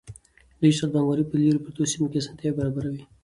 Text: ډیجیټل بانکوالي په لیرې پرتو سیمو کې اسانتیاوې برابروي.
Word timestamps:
ډیجیټل 0.61 0.89
بانکوالي 0.93 1.25
په 1.27 1.35
لیرې 1.41 1.63
پرتو 1.65 1.89
سیمو 1.91 2.11
کې 2.11 2.19
اسانتیاوې 2.21 2.57
برابروي. 2.57 3.03